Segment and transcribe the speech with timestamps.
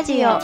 [0.00, 0.38] ラジオ。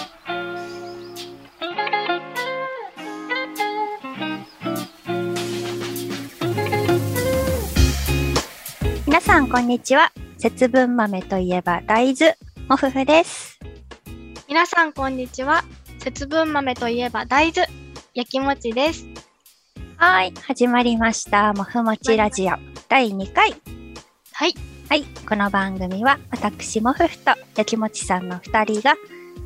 [9.07, 10.13] 皆さんこんにちは。
[10.37, 12.37] 節分豆といえば大豆
[12.69, 13.59] もふふです。
[14.47, 15.65] 皆さんこんにちは。
[16.01, 17.67] 節分豆といえば大豆。
[18.13, 19.07] 焼きもちです。
[19.97, 21.55] はい始まりました。
[21.55, 22.51] もふもちラジオ。
[22.91, 23.55] 第2回。
[24.33, 24.55] はい。
[24.91, 28.95] はいこの番組は私もふふと焼きもちさんの2人が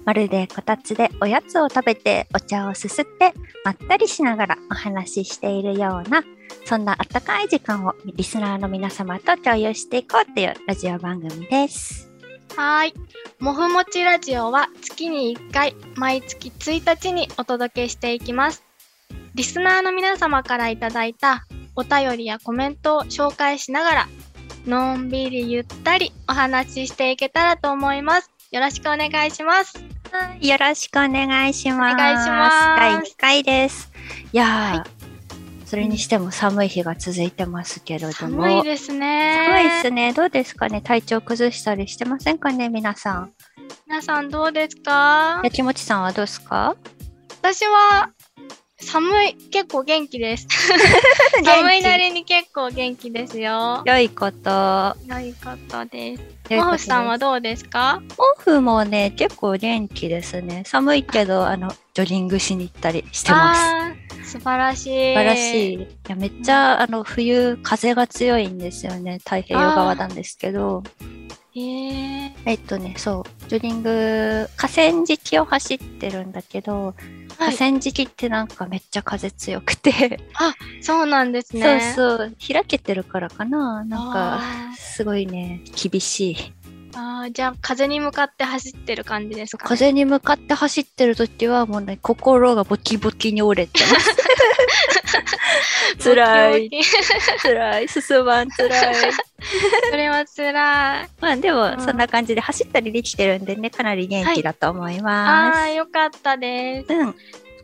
[0.04, 3.32] まるでこたつでおやつを食べてお茶をすすって
[3.64, 6.24] まったりしながらお話ししているような
[6.64, 12.10] そんなあったかい時間をリスナーの皆様と共有していこうというラジオ番組です。
[12.56, 12.95] はい。
[13.38, 18.64] もふもちラジオは月に1回毎月1日にお届けしていきます。
[19.34, 24.09] リスナーの皆様からいただいたお便りやコメントを紹介しながら
[24.66, 28.30] のんびりゆったりお話ししていけたらと思います。
[28.51, 29.74] よろしくお願いします
[30.40, 31.95] よろしくお願いします。
[31.95, 33.92] お願いします第2回です。
[34.32, 34.87] いやー、は
[35.65, 38.12] それにしても寒い日が続いてますけれども。
[38.12, 40.12] 寒いですね寒いですね。
[40.12, 40.80] どうですかね？
[40.80, 42.68] 体調崩したりしてませんかね？
[42.70, 43.32] 皆さん。
[43.87, 45.40] 皆さんどうですか？
[45.45, 46.74] やきもちさんはどうですか？
[47.40, 48.10] 私は
[48.82, 50.46] 寒い結構元気です
[51.45, 54.96] 寒いなりに結構元気ですよ良いこと。
[55.06, 56.23] 良いことです
[56.56, 58.02] モフさんはどうですか？
[58.18, 60.64] オフもね、結構元気ですね。
[60.66, 63.54] 寒いけど、あの、ジョギングしに行ったりしてま
[64.25, 64.32] す。
[64.32, 64.86] 素晴らしい。
[64.86, 65.75] 素晴らしい。
[65.75, 69.19] いや、めっちゃ、あの、冬、風が強いんですよね。
[69.19, 70.82] 太平洋側なんですけど。
[71.56, 80.20] ええっとね、そう、ジョギング、河川敷を走ってるんだけど、はい、河川敷ってなんかめっちゃ風強くて、
[80.81, 82.19] そうなんですそう。
[82.19, 83.84] そう、開けてるからかな。
[83.84, 86.36] なんか、あすごいね、厳しい。
[86.92, 94.16] ーあーじゃあ風に向かって走ってる感じですか、ね、風に向かって走ってる時はもうね、心がボキボキに折れてます。
[96.02, 96.70] 辛い
[97.42, 98.94] 辛い、進まん、辛い。
[99.90, 101.08] それは辛い。
[101.20, 105.58] まあでも、うんそんな感じで走ったりできてるんでね、かなり元気だと思いあます。
[105.58, 106.92] あ、よかったです。
[106.92, 107.14] うん。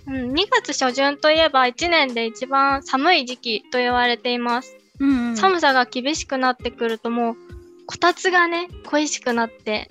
[0.09, 4.77] うん、2月初旬といえば1年で一番寒い時期と言われています。
[5.01, 5.37] うん、うん。
[5.37, 7.37] 寒さが厳しくなってくるともう、
[7.87, 9.89] こたつがね、恋しくなって、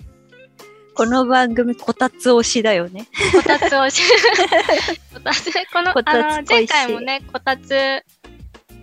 [0.94, 3.06] この番組、こたつ推しだよね。
[3.32, 4.02] こたつをし、
[5.12, 8.02] こたつ、この、こたつあの、前回もね、こたつ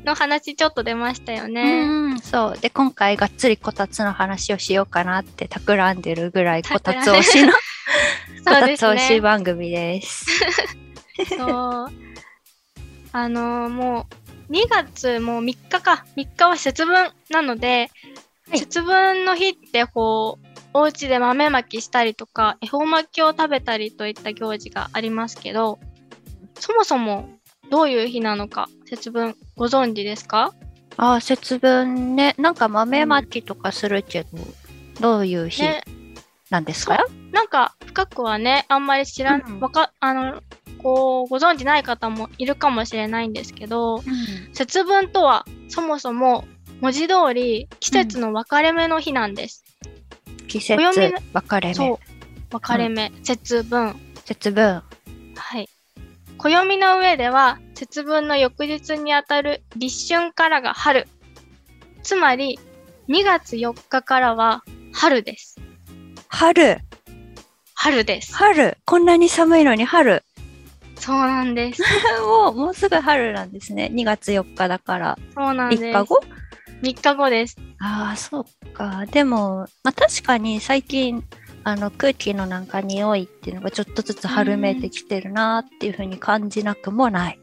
[0.03, 1.63] の話ちょっと出ましたよね。
[1.63, 2.57] うん、そう。
[2.59, 7.57] で、今回がっつりこたつの話をしようかなって企んでるぐらいこたつ推しの、 こ
[8.45, 9.22] たつ推しね。
[9.22, 10.25] 番組です。
[11.30, 11.91] そう。
[13.16, 14.07] あのーも
[14.50, 16.06] う、2月もう3日か。
[16.16, 17.90] 3日は節分なので、
[18.49, 18.59] はい。
[18.59, 25.79] 節分の日ってこう、お家で豆まきしたりとか、恵方巻きを食べたりといった行事がありますけど、
[26.59, 27.29] そもそも
[27.69, 30.53] どういう日なのか、節分ご存知ですか？
[30.97, 32.35] ああ、節分ね。
[32.37, 34.29] なんか豆まきとかするけど、
[34.99, 35.83] どういう日ね、
[36.49, 39.59] なんですか、なんか深くはね、あんまり知らん、うん。
[39.59, 40.41] わか、あの、
[40.77, 44.03] こう、ご存知ない方もいるかもしれないんですけど、うん。
[44.53, 46.45] 節分とはそもそも
[46.83, 49.63] 文字通り季節の分かれ目の日なんです。
[50.49, 51.97] 季節暦の、分かれ目、そう。
[52.49, 53.95] 分かれ目、節分。
[54.25, 54.83] 節分。
[55.33, 55.69] はい。
[56.38, 61.07] 暦の上では節分の翌日にあたる立春からが春。
[62.01, 62.59] つまり
[63.07, 65.55] 2月4日からは春です。
[66.27, 66.79] 春
[67.75, 68.35] 春です。
[68.35, 70.21] 春こんなに寒いのに春
[70.97, 71.81] そうなんです。
[72.27, 73.89] もう、もうすぐ春なんですね。
[73.94, 75.17] 2月4日だから。
[75.33, 75.83] そうなんです。
[75.83, 76.21] 3日後？
[76.83, 77.57] ?3 日後です。
[77.79, 79.05] ああ、そうか。
[79.07, 81.23] でも、まあ確かに最近、
[81.66, 87.39] あの空気のなんか匂いっていうのがちょっとずつ春めいてきてるなっていうふうに感じなくもない。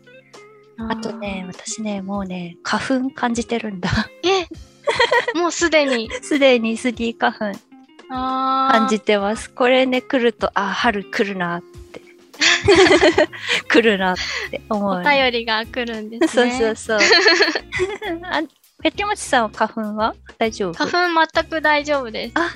[0.88, 3.90] あとね、私ね、もうね、花粉感じてるんだ。
[4.22, 6.10] えもうすでに。
[6.22, 7.58] すでにスギ花粉
[8.08, 9.50] 感じてます。
[9.50, 12.00] これね、来ると、あー、春来るなって。
[13.68, 14.16] 来るなっ
[14.50, 16.58] て思う、お便りが来るんですそうね。
[16.58, 16.98] そうそう。
[18.24, 18.42] あ、
[18.82, 20.14] ペキモチさんは花粉は？
[20.38, 20.74] 大丈夫？
[20.74, 22.32] 花粉全く大丈夫です。
[22.36, 22.50] あ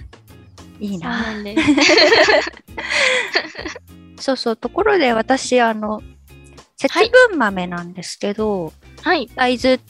[0.81, 1.23] いいそうな。
[1.23, 1.63] なんです。
[4.25, 4.57] そうそう。
[4.57, 6.03] ところで私、あの、
[6.77, 8.73] 節分豆なんですけど、
[9.03, 9.29] はい。
[9.35, 9.85] 大豆って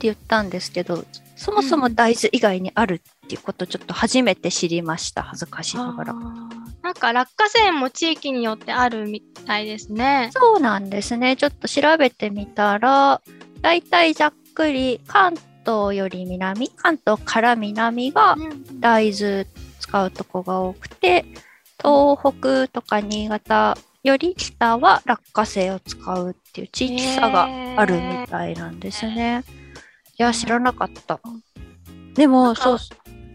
[0.00, 1.04] 言ったんですけど、
[1.36, 5.24] そもそも大豆以外にあるっていうことをちょっと初めて知りました。
[5.24, 10.30] 恥ずかしながらなんか落花生も地域によってあるみたいですね。
[10.32, 11.36] そうなんですね。
[11.36, 13.20] ちょっと調べてみたら、
[13.60, 15.34] だいたいざっくり関
[15.64, 19.46] 東より南、関東から南がうん大豆
[19.78, 21.24] 使うとこが多くて、
[21.78, 29.44] 東北とか新潟より下は落花生を使うっていう地域差があるみたいなんですね。
[30.18, 31.20] いや、知らなかった。
[32.14, 32.78] でも、そう、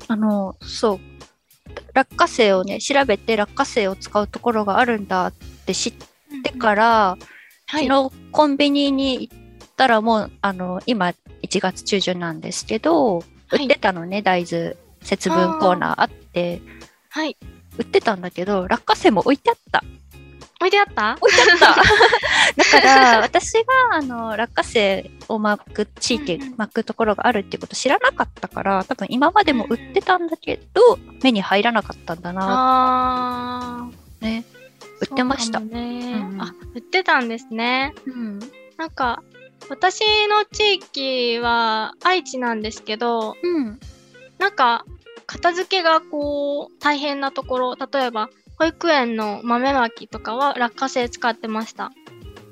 [0.07, 0.99] あの、そう、
[1.93, 5.33] 落花生をね、調べて落花生を使うところがあるんだっ
[5.65, 5.93] て知っ
[6.43, 7.17] てから、
[7.67, 7.87] はい。
[7.87, 9.37] 昨日コンビニに行っ
[9.75, 11.13] たらもう、あの、今
[11.43, 16.61] 1月中旬なんですけど、はい売ってたのね、大豆節分コーナーあって、
[17.09, 17.37] はい。
[17.77, 19.83] 売ってたんだけど、落花生も置いてあった。
[20.59, 21.17] 置いてあった？
[21.21, 21.75] 置いてあった。
[22.81, 23.61] だから、私が、
[23.91, 32.41] あの、落花生を巻く地域、巻くところがあるっていうこと知らなかったから、多分今までも売ってたんだけど、目に入らなかったんだな、
[33.83, 33.87] あ
[34.19, 34.43] ね。
[34.99, 35.59] 売ってました。
[35.59, 37.93] ねうんあ、売ってたんですね。
[38.07, 38.39] うん。
[38.77, 39.21] なんか、
[39.69, 43.79] 私の地域は愛知なんですけど、うん。
[44.37, 44.85] なんか、
[45.25, 51.91] 片付けがこう、大変なところ、例えば、保育園の豆まきとかは落花生使ってました。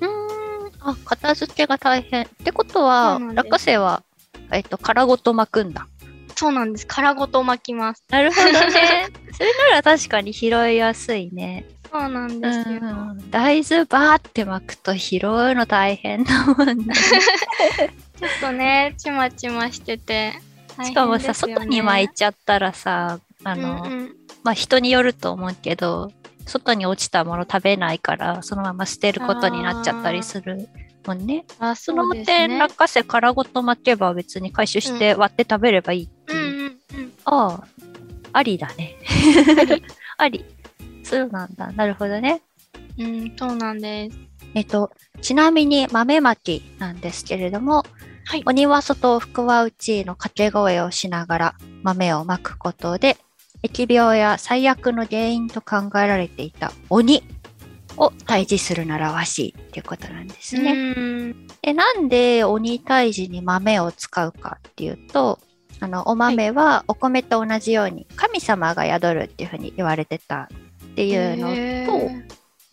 [0.02, 0.72] うーん。
[0.82, 2.26] あ、片付けが大変。
[2.26, 4.04] ってことは落花生は、
[4.52, 5.88] えっと、殻ごと巻くんだ。
[6.36, 6.86] そうなんです。
[6.86, 8.04] 殻ごと巻きます。
[8.10, 9.08] なるほどね。
[9.32, 11.66] それなら確かに拾いやすいね。
[11.96, 12.80] そうなんですよ。
[12.82, 16.94] うん、大豆バーって巻くと拾うの大変だもんね。
[18.20, 20.34] ちょっとね、ちまちましてて。
[20.84, 26.12] しかもさ、外に巻いちゃったらさ、あの、うんうんまあ人によると思うけど、
[26.46, 30.70] 外に落ちたもの食べないから、そのまま捨てることになっちゃったりする
[31.08, 31.46] もんね。
[31.58, 32.60] あ、その点、ね。
[32.60, 36.52] 落花生殻ごと巻けば別に回収して割って食べればいいってうんいう。
[36.52, 37.14] うんうん。
[37.26, 37.68] ああ、
[38.34, 38.98] ありだね。
[40.18, 40.46] あり。
[41.06, 41.72] そうなんだ。
[41.72, 42.42] なるほどね。
[42.98, 44.18] うん、そうなんです。
[44.56, 44.92] えっと、
[45.22, 47.86] ちなみに豆まきなんですけれども、
[48.26, 53.18] はい鬼は外、福は内の掛け声をしながら豆をまくことで、
[53.62, 57.24] 疫病や最悪の原因と考えられていた鬼
[57.98, 60.72] を退治するならわしいっていうことなんですね。
[60.74, 61.48] うん。
[61.62, 65.40] でなんで鬼退治に豆を使うかっていうと、
[65.80, 70.50] あの、お豆はお米と同じように神様が宿るっていうふうに言われてた
[70.96, 72.24] っていうのへと、ー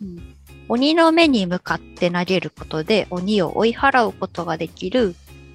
[0.03, 0.33] うん
[0.69, 5.15] 鬼の目に向かって投げることで鬼を追い払うことができる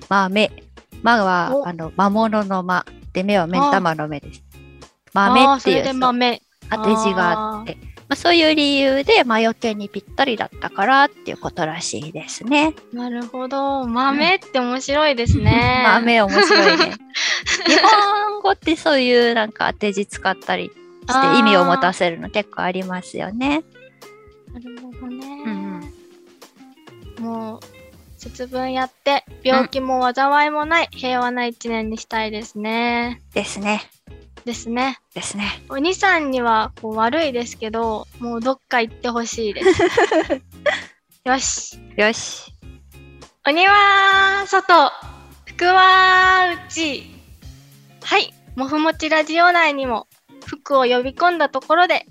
[0.10, 0.52] 豆。
[1.02, 4.44] 魔はおあの魔物の魔で目は目ん玉の目です。
[5.16, 6.42] あ豆っていうう豆。
[6.70, 7.78] 当て字があって、
[8.10, 12.76] まあ、そういう理由で魔除けにぴったりだったからっていうことらしいですね。
[12.94, 13.86] なるほど。
[13.88, 15.84] 豆って面白いですね。
[15.88, 16.94] 豆面白いね。
[17.66, 20.72] 日本語ってそういうなんか当て字使ったり
[21.08, 23.64] して意味を持たせるの結構ありますよね。
[24.54, 25.44] なるほどね。
[25.46, 25.94] うん
[27.20, 27.60] もう、
[28.18, 33.22] 節分やって、病気も災いもない平和な一年にしたいですね。
[33.34, 33.90] ですね。
[34.46, 35.00] ですね。
[35.14, 35.62] ですね。
[35.70, 39.84] お兄さんにはこう悪いですけど、もうどっか行ってほしいです。
[41.26, 41.78] よし。
[41.98, 42.54] よし。
[43.46, 44.92] 鬼は外、
[45.46, 47.04] 福は内。
[48.04, 48.34] はい。
[48.56, 50.08] もふもちラジオ内にも
[50.48, 52.06] 福を呼び込んだところで、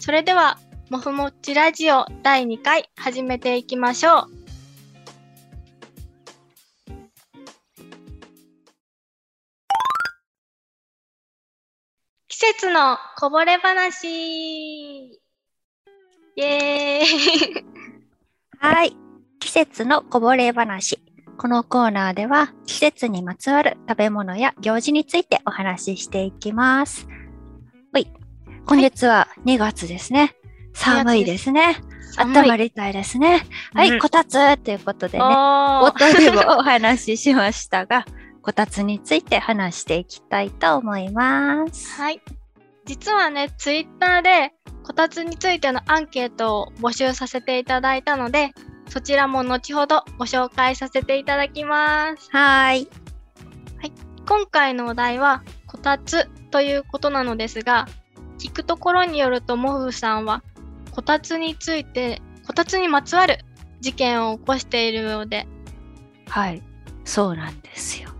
[0.00, 0.58] それでは、
[0.90, 4.42] もふもちラジオ第2回始めていきましょう。
[12.28, 14.08] 季節のこぼれ話
[15.06, 15.20] イ
[16.36, 17.64] エーイ
[18.58, 18.96] はい。
[19.38, 20.98] 季節のこぼれ話。
[21.36, 27.06] このコーナーでは季節にまつわる食べ物や行事についてお話ししていきます。
[28.66, 30.34] 今月は2月ですね。
[30.74, 31.76] 寒いですね。
[32.12, 33.46] 寒い温まりたいですね。
[33.74, 38.04] はい、うんこたつということでね、冒頭でもお話ししましたが、
[38.42, 42.00] こたつについて話していきたいと思います。
[42.00, 42.20] はい。
[42.84, 44.52] 実はね、ツイッターで
[44.84, 48.52] こたつについてのアンケートを募集させていただいたので、
[48.88, 52.28] そちらも後ほどご紹介させていただきます。
[52.30, 52.88] はーい。
[54.28, 57.86] 今回のお題は、こたつということなのですが、
[58.42, 60.42] 聞くところによると、モフさんは、
[60.90, 63.38] こたつについて、こたつにまつわる
[63.80, 65.46] 事件を起こしているようで、
[66.28, 66.60] はい。
[67.04, 68.10] そうなんですよ。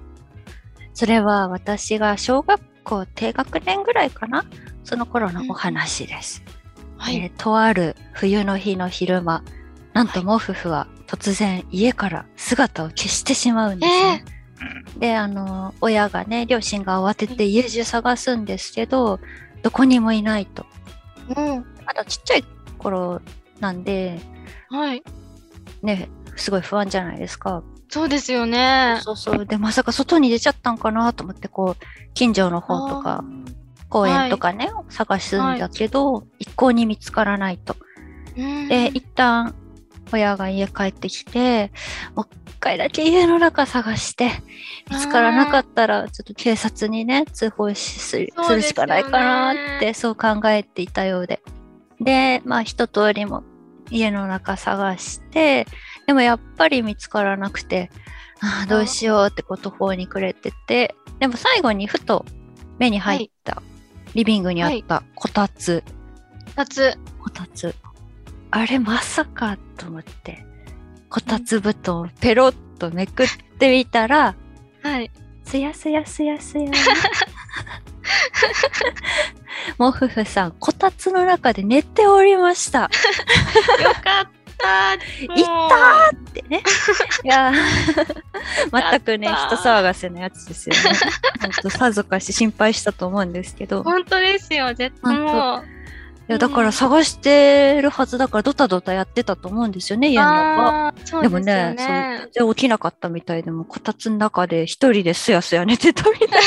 [0.94, 4.44] それは私が小学校低学年ぐらいかな？
[4.84, 6.44] その頃のお話です。
[6.98, 7.16] はい。
[7.16, 9.42] えーとある冬の日の昼間、
[9.92, 14.24] なんとモフフは突然家から姿を消してしまうんですね。
[14.98, 19.18] で、あの、親がね、両親が慌てて家中探すんですけど、
[19.62, 20.66] どこにもいないと。
[21.36, 21.64] うん。
[21.86, 22.44] まだちっちゃい
[22.78, 23.20] 頃
[23.60, 24.20] なんで、
[24.68, 25.02] はい。
[25.82, 27.62] ね、すごい不安じゃないですか。
[27.88, 28.98] そうですよね。
[29.02, 29.46] そうそう。
[29.46, 33.22] で、まさか外に出ちゃったんかなと思って、こう、近所の方とか、
[33.88, 37.76] 公園とかね、探すんだけど、一向に見つからないと。
[38.36, 39.54] うんで、一旦
[40.10, 41.70] 親が家帰ってきて、
[42.14, 44.30] もう一回だけ家の中探して、
[44.88, 51.42] 見つからなかったら、ちょっと警察にね、通報しするするしかないかなって、そう考えていたようで。
[52.00, 53.42] で、まあ一通りも
[53.90, 55.66] 家の中探して、
[56.06, 57.90] でもやっぱり見つからなくて、
[58.40, 62.24] ああ、どうしようってこう途方に暮れてて、でも最後にふと
[62.78, 63.60] 目に入った、
[64.14, 65.82] リビングにあったこたつ。
[66.46, 66.96] 二つ。
[67.20, 67.74] こたつ。
[68.50, 70.44] あれまさかと思って、
[71.12, 73.26] こたつ布団をペロッとめくっ
[73.58, 74.34] てみたら、
[74.82, 75.10] はい。
[75.44, 76.70] すやすやすやすや。
[79.76, 82.84] もふふさん、こたつの中で寝ておりました。
[82.84, 82.88] よ
[84.02, 84.94] かった。
[84.94, 85.00] いっ
[85.44, 86.62] たーってね。
[87.24, 87.54] いやー、
[88.72, 90.82] 全くね、人騒がせなやつですよね。
[91.42, 93.80] ほんとさぞかし心配したと思うんですけど。
[93.80, 94.72] い本当ですよ。
[94.72, 95.81] 絶対もう。
[96.28, 100.94] や、だから探してるはずだから、ドタドタやってたと思うんですよね、家の中。
[101.22, 102.28] でもね、ね。
[102.32, 106.28] そ然起きなかったみたいでも、こたつの中で一人ですやすや寝てたみたい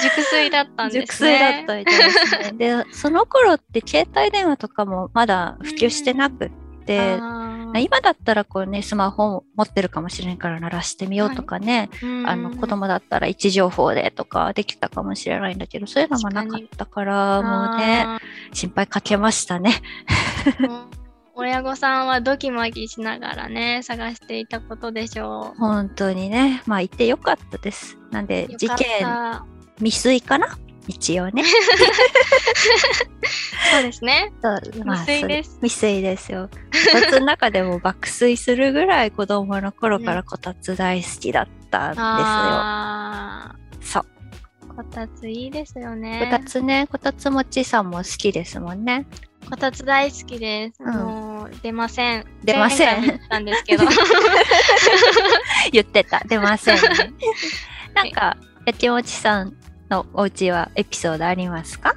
[0.00, 1.32] 熟睡だったんですね。
[1.32, 2.84] 熟睡だったみたいですね。
[2.84, 6.50] で、その頃って携帯電話とかもまだ普及してなくっ
[6.84, 11.90] て、あー今だったらこうね、スマホを持ってるかもしれんから鳴らしてみようとかね、
[12.26, 18.20] あの子供だったら位置情報でとかできたかもしれないんだけど、そういうのもなかったから、もうね、あ
[18.52, 19.82] 心配かけましたね。
[21.34, 27.98] 親御さんはドキマキしながらね、探していたことでしょ本当にね、まあいてよかったです。
[28.10, 29.46] なんでう。、事件た
[29.78, 30.58] 未遂かな？
[30.88, 31.44] 一応ね。
[33.70, 34.32] そうですね。
[34.84, 36.48] まあ未遂です未遂ですよ。
[36.50, 36.58] こ
[36.92, 42.04] たつの中でも爆睡するぐらい子供の頃からこたつ大好きだったんですよ。
[42.06, 44.02] あそう。
[44.02, 46.28] ーこたついいですよね。
[46.30, 49.06] こたつね、こたつもちさんも好きですもんね。
[49.48, 50.82] こたつ大好きです。
[50.82, 52.26] うんもう出ません。
[52.44, 53.84] 出ません前回も言ったんですけど。
[55.72, 56.22] 言ってた。
[56.26, 56.80] 出ませんね。
[57.94, 59.56] なんか、やきもちさん
[59.92, 61.94] のお家はエピソードありますか？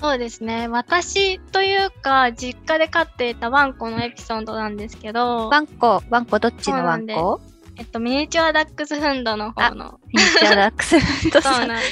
[0.00, 0.68] そうですね。
[0.68, 7.40] 私というか、実家で飼っていたワンコのエピソードなんですけど、ワンコ、ワンコどっちのワンコ？
[7.78, 10.00] えっと、ミニチュアダックスフンドの方の。
[10.08, 11.68] ミニチュアダックスフンドそうさん。
[11.68, 11.82] なんえ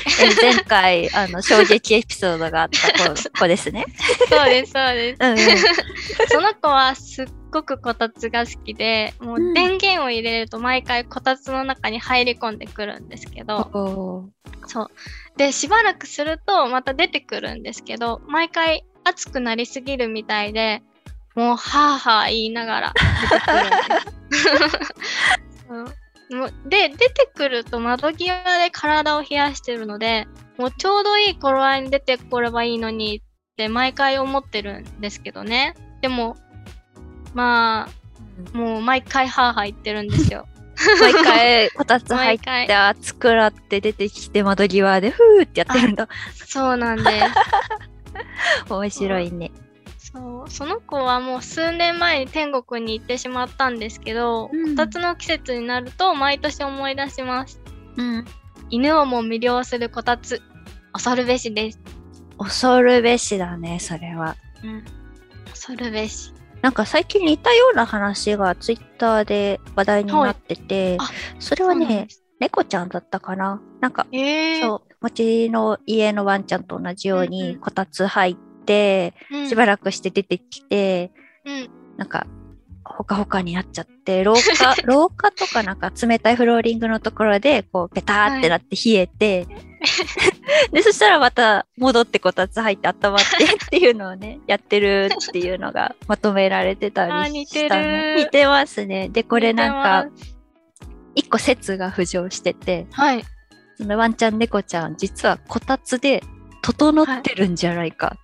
[0.43, 3.85] 前回、あの、衝撃エピソードがあった子子ですね。
[4.29, 5.19] そうです、そうです。
[5.21, 5.39] うんうん。
[6.29, 14.89] その子はすっごくこたつが好きで、もうんう電源を入れると毎回こたつの中に入り込んでくるんですけど、おーそう。
[15.37, 20.83] で、しばらくするとまた出てくるんですけど、毎回暑くなりすぎるみたいで、
[21.37, 25.41] もうはぁはぁ言いながら出てくるんです。
[25.69, 25.85] そう
[26.31, 30.27] もうで、出てくると窓際で体を冷やしてるので、
[30.59, 33.21] もうちょうどいい頃合いに出てこればいいのにっ
[33.57, 35.75] て毎回思ってるんですけどね。
[36.01, 36.37] でも、
[37.33, 37.89] ま
[38.55, 40.47] あ、もう毎回はぁはぁ言ってるんですよ。
[41.01, 42.75] 毎回、こたつ入って、。
[42.75, 46.09] 暑くなって出てきて、窓際で、ふーってやってるんだ。
[46.35, 48.69] そうなんです。
[48.69, 49.53] 面白いね。
[50.17, 50.51] そう。
[50.51, 54.71] その子はもう数年前に天国に行ってしまったんですけど、うん。
[54.71, 57.61] こたつの季節になると毎年思い出します。
[57.97, 58.25] うん。
[58.71, 60.43] 犬をも魅了するこたつ。
[60.93, 61.79] 恐るべしです、
[62.39, 64.35] 恐るべしだね、それは。
[64.65, 64.85] うん、
[65.51, 66.33] 恐るべし。
[66.63, 71.07] なんか最近似たような話がツイッターで話題になってて、はい。
[71.09, 72.09] あそれはね
[72.41, 73.61] 猫ちゃんだったかな。
[73.81, 81.11] なんか、えー、そう、うちの家のワンちゃんと同じようにこたつ入って、うん、しばらくして出てきて、
[81.45, 81.69] うん。
[81.97, 82.27] なんか、
[82.85, 89.47] ほかほかになっちゃって、廊下、 廊下とかなんか冷たいフローリングのところで、こう、ペターってなって冷えて、
[90.73, 97.81] で、そしたらまた戻ってこたつ入って温まってっていうのをね、 やってるっていうのがまとめられてたり似してた
[98.17, 99.09] 似てますね。
[99.09, 100.07] で、これなんか
[101.15, 103.25] 一個説が浮上してて、はい。
[103.77, 106.23] そのワンちゃん猫ちゃん、実はこたつで
[106.63, 108.17] 整ってるんじゃないか。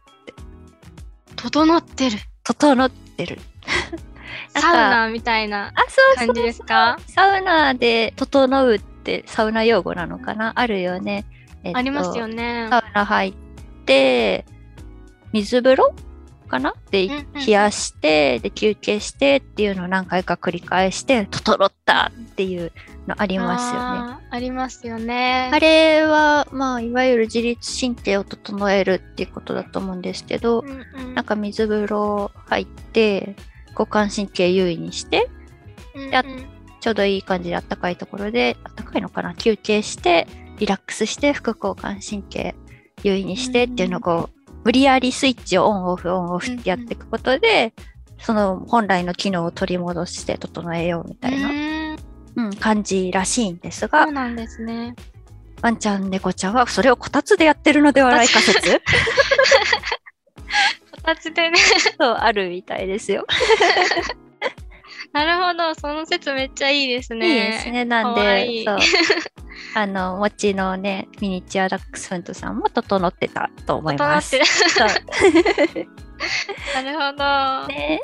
[1.43, 2.19] 整ってる。
[2.45, 3.39] 整ってる。
[4.59, 6.35] サウナみたいなあ、そうそうそう。
[6.35, 6.99] 感じですか？
[7.07, 10.53] サウナで整うってサウナ用語なのかな？
[10.57, 11.25] あるよね。
[11.65, 12.67] えっとありますよね。
[12.71, 13.35] サウナ入っ
[13.87, 14.45] て、
[15.33, 15.95] 水風呂？
[16.53, 16.75] かな？
[16.91, 17.47] で、うんうん。
[17.47, 22.71] 冷やして、で、休憩してっていうのを何回か繰り返して、整ったっていう
[23.07, 24.27] のありますよね。
[24.31, 25.51] ありますよね。
[25.53, 31.15] あれは、まあ、いわゆる自律神経を整えるっていうことだと思うんですけど、うんうん。
[31.15, 33.35] なんか水風呂入って、
[33.71, 35.31] 交感神経優位にして、
[35.95, 36.11] うんうん。
[36.11, 36.23] や
[36.81, 39.35] ちょうどいい感じで暖かいところで、暖かいのかな？
[39.35, 40.27] 休憩して、
[40.59, 42.55] リラックスして副交感神経
[43.03, 47.73] 優位にしてっていうのをこう、無理やりスイッチをオンオフオンオフってやっていくことで、
[48.19, 51.97] その本来の機能を取り戻して整えようみたいな、うん
[52.47, 54.95] うん、感じらしいんですがそう、なんですね。
[55.61, 58.81] ワンちゃん、猫ちゃんはそれをこたつでやってるのではないか説？
[60.93, 61.59] こたつでね。
[61.99, 63.27] そうあるみたいですよ。
[65.13, 65.75] なるほど。
[65.75, 67.29] その説めっちゃいいですね。
[67.29, 67.85] いいですね。
[67.85, 68.79] なんで、いいそう。
[69.77, 74.39] あの、もちのね、ミニチュアダックスフントさんも整ってたと思います。
[74.39, 74.43] な
[76.83, 77.69] るほど。
[77.69, 78.01] ね。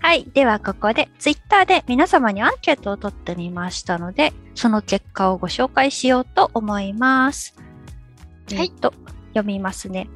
[0.00, 0.24] はい。
[0.32, 7.54] では、ここで、ツイッターで皆様にアンケートを取ってみましたので、その結果をご紹介しようと思います。
[7.56, 8.92] はいえっと、
[9.28, 10.08] 読みますね。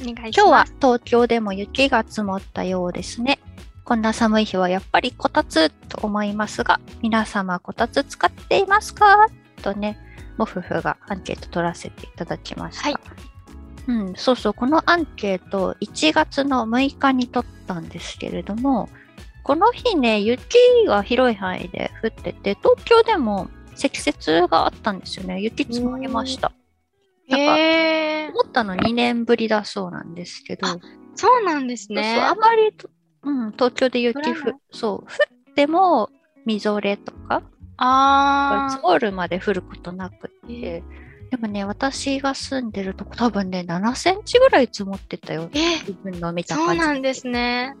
[0.00, 3.38] 今日は東京でも雪が積もったようですね。
[3.84, 9.28] こんな寒い日はやっぱりこたつと思いますが、皆様こたつ使っていますか？
[9.62, 9.98] とね、
[10.38, 12.90] もふふがアンケート取らせていただきました。
[12.90, 12.94] はい
[13.88, 18.88] うん、そうそう、このアンケート1月の6日に取ったんですけれども、
[19.42, 25.40] この日ね、雪が広い範囲で降ってて、東京でも積雪があったんですよね。
[25.40, 26.52] 雪積もりました。
[27.28, 27.40] なん
[28.30, 30.76] か思ったの2年ぶりだそうなんですけど、あ
[31.16, 32.14] そうなんですね。
[32.16, 32.88] そうあまりと、
[33.24, 35.04] うん、東京で雪降そう、降
[35.50, 36.10] っても
[36.44, 37.42] みぞれとか、
[37.76, 40.82] あ積もるまで降ることなくーて、
[41.30, 45.48] でもね、私が住んでるとこ多分ね、7センチぐらい積もってたよ。
[45.54, 46.80] え、自分の見たそう感じ。
[46.80, 47.74] なんですね。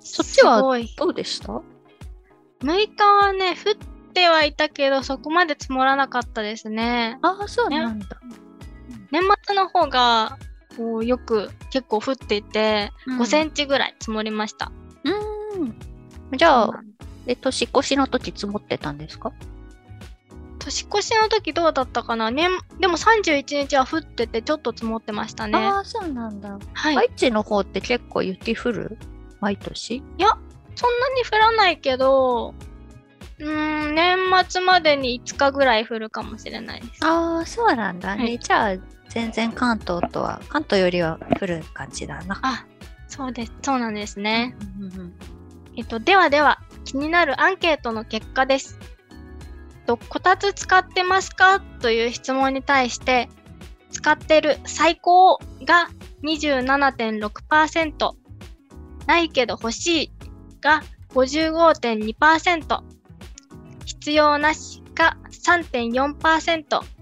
[0.00, 0.62] そっちは
[0.96, 1.60] どうでした
[2.62, 7.18] ？6日はね、降ってはいたけど、そこまで積もらなかったですね。
[7.22, 8.06] ああ、そうなんだ。
[9.10, 10.38] 年末の方が、
[10.80, 14.72] こうよく結構降っていて、5センンチぐらい積もりました。
[15.04, 15.10] チ。
[15.60, 16.38] うん。
[16.38, 16.82] じゃあ、
[17.26, 19.30] え、年越しの時積もってたんですか？
[20.58, 22.30] 年越しの時どうだったかな？
[22.30, 22.48] 年
[22.80, 25.58] でも31日は降っててちょっと積もってましたね。
[25.58, 26.58] ああ、そうなんだ。
[26.72, 26.96] はい。
[26.96, 28.96] 愛知の方って結構雪降る？
[29.40, 30.02] 毎年？
[30.76, 32.54] そんなに降らないけど、
[33.38, 37.04] うーん、年末までに5日ぐらい降るかもしれないです。
[37.04, 38.22] ああ、そうなんだね。
[38.22, 38.76] はいじゃあ、
[39.10, 42.38] 全然関東とは、関東よりは降る感じだな。
[42.42, 42.66] あ、
[43.08, 43.52] そうです。
[43.62, 44.56] そうなんですね。
[44.78, 45.14] うんうんうん
[45.76, 48.78] えっと、ではでは、気になるアンケートの結果です。
[49.86, 53.28] とこたつ使ってますかという質問に対して、
[53.90, 55.88] 使ってる最高が
[56.22, 58.10] 27.6%、
[59.06, 60.12] ないけど欲しい
[60.60, 62.80] が55.2%、
[63.84, 66.99] 必要なしが3.4%、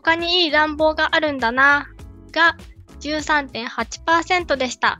[0.00, 1.88] 他にいい暖房があるんだな
[2.32, 2.56] が
[3.00, 4.98] 13.8%でした。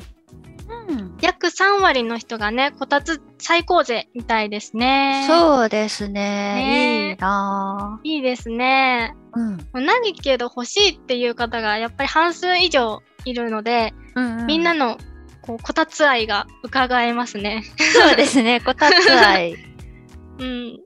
[0.89, 5.25] うん約3割の人がね、こたつ最高税みたいですね。
[5.27, 6.13] そうですね。
[6.13, 9.17] ねいいないいですね。
[9.33, 9.69] ぁ。
[9.75, 9.85] うん。
[9.85, 14.99] 何けど欲しいっていう方がやっぱり半数以上いるので、うんうんみんなの
[15.43, 17.63] こうこたつ愛が伺えますね。
[17.79, 18.61] そうですね。
[18.61, 19.57] こたつ愛
[20.39, 20.81] うん。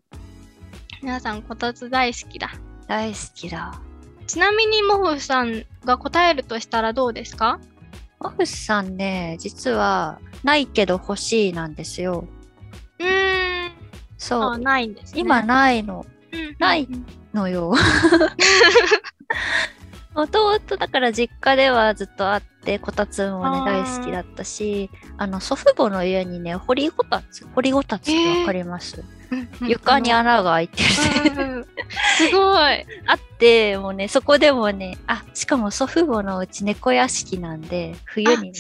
[1.02, 2.50] 皆さんこたつ大好きだ。
[2.86, 3.80] 大好きだ。
[4.32, 7.60] ちなみにモフさんが答えるとしたらどうですか？
[8.18, 12.24] オフスさんね、実は、ないけど欲しいなんですよ。
[12.98, 13.66] うーん。
[13.66, 13.72] あ、
[14.16, 14.58] そう。
[14.58, 15.20] ないんですね。
[15.20, 16.06] 今ないの。
[16.32, 16.88] うんない
[17.34, 17.74] のよ。
[20.14, 29.21] もともとだから実家ではずっとあって、こたつもね、大好きだったし、あの、祖父母の家にね、掘りごたつ、掘りごたつってわかります、うん
[29.62, 31.66] 床に穴が開いてる。
[32.18, 32.86] すごい。
[33.06, 38.58] あって、もうね、そこでもね、あ、しかも祖父母のうち猫屋敷なんで、冬にね、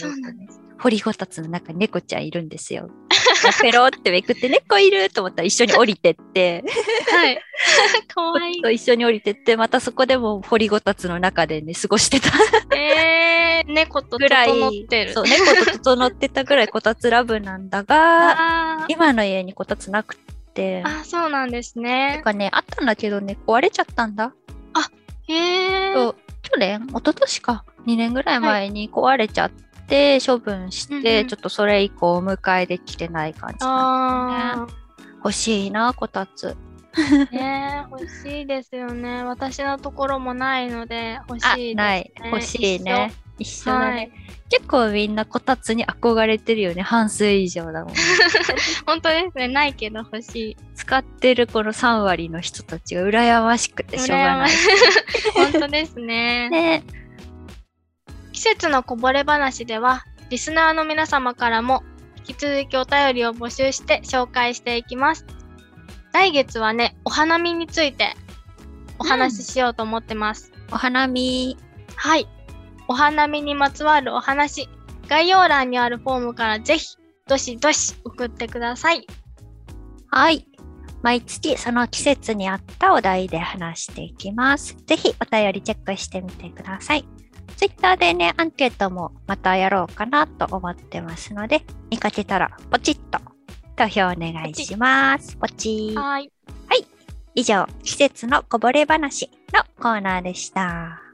[0.82, 2.90] 掘りごたつの中に猫ちゃんいるんですよ。
[3.62, 6.64] ペロってめくって猫いると思ったら一緒に降りてって、
[7.10, 7.40] はい。
[8.08, 8.70] かわいいと。
[8.70, 12.30] 一緒に降りてって、またそこでも掘りごたつの中でね、過ごしてた
[12.76, 15.12] えー、猫とぐらい、整ってる。
[15.12, 20.32] そう、猫と整ってたぐらいこたつラブなんだが、今の家にこたつなくって、
[20.84, 22.20] あ、そうなんですてね。
[22.24, 24.32] かね、あったんだけどね、壊れちゃったんだ。
[25.28, 25.94] へえ
[26.42, 26.84] 去年？
[26.88, 27.64] 一昨年か。
[27.86, 29.50] 2年ぐらい前に壊れちゃっ
[29.86, 31.28] て処分して、うんうん。
[31.28, 36.56] ちょっとそれ以降お迎えできてない感じなんあですね欲しいなこたつ。
[37.30, 39.22] あ、ね欲しいですよね。
[39.22, 41.74] 私のところもないので欲あしいです、ね。
[41.74, 42.12] ない。
[42.24, 44.12] 欲しいね一緒だね、はい
[44.52, 47.94] 結構みんなこたつに憧れてるよね半数以上だもん
[48.84, 49.48] 本当ですね。
[49.48, 50.56] ないけど欲しい。
[50.74, 54.50] 使ってるこの3割の人たちが羨ましくてしょうがない
[55.34, 56.50] 本当ですね。
[56.50, 56.82] ね
[58.32, 61.82] 季節のこぼれ話では、リスナーの皆様からも
[62.28, 65.24] 引き続きお便りを募集して紹介していきます。
[66.12, 68.14] 来月はね、お花見について
[68.98, 70.52] お話ししようと思ってます。
[70.70, 71.56] お花見。
[71.96, 72.28] はい。
[72.92, 74.68] お花見にまつわるお話、
[75.08, 79.06] 概要欄にあるフォームからぜひ、どしどし送ってください。
[80.10, 80.46] はい。
[81.00, 84.76] 毎月その季節に合ったお題で話していきます。
[84.84, 87.06] ぜひお便りチェックしてみてください。
[87.56, 93.20] ツイッターでね、アンケートもまたやろうかなと思ってますので、見かけたらポチッと
[93.74, 95.34] 投票お願いします。
[95.36, 96.32] ポチはーい。
[97.34, 101.11] 以上、季節のこぼれ話のコーナーでした。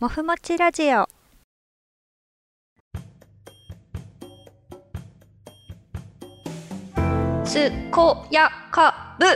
[0.00, 1.08] もふもちラジオ。
[7.44, 9.26] すこやかぶ。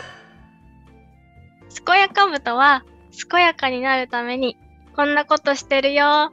[1.85, 2.85] 健やかぶとは、
[3.29, 4.57] 健やかになるために、
[4.95, 6.33] こんなことしてるよ。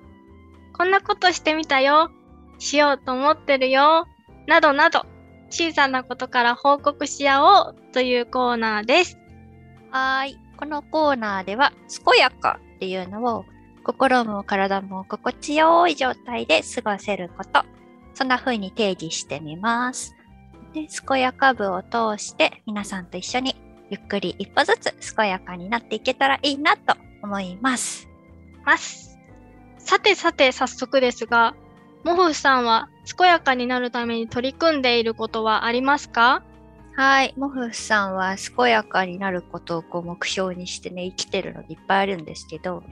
[0.77, 2.11] こんなことしてみたよ。
[2.59, 4.05] しようと思ってるよ。
[4.45, 5.07] などなど、
[5.49, 9.17] 小さなことから報告し合おうというコーナーです。
[9.89, 10.37] はーい。
[10.55, 11.73] このコーナーでは、
[12.05, 13.45] 健やかっていうのを、
[13.83, 17.63] 心も体も心地よい状態で過ごせること。
[18.13, 20.15] そんな風に定義してみます。
[20.73, 23.55] で、健やか部を通して、皆さんと一緒に
[23.89, 28.07] ゆっくり一歩ずつ健やかになっていけたらいいなと思います。
[28.65, 29.17] ます。
[29.77, 31.55] さてさて早速ですが、
[32.03, 36.43] モフさんは健やかになるために取り組んでいることはありますか？
[36.99, 37.33] はい。
[37.37, 42.83] モフさんは健やかになることをこう目標にしてね、生きてるのでいっぱいあるんですけど、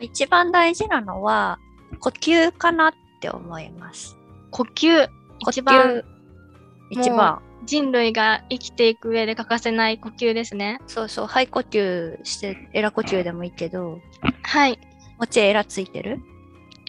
[0.00, 1.58] 一番大事なのは
[1.98, 4.18] 呼吸かなって思います。
[4.50, 5.08] 呼吸。
[5.42, 6.04] 呼吸一番
[6.90, 7.40] 一番。
[7.64, 10.78] 人類が生きていく上で欠かせない呼吸ですね。
[10.86, 13.98] そうそう、肺呼吸して、エラ呼吸でもいいけど、
[14.42, 14.78] はい。
[15.18, 16.20] もちエラついてる？